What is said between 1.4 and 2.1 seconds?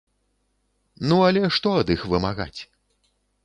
што ад іх